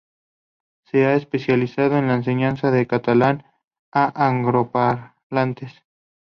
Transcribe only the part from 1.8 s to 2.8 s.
en la enseñanza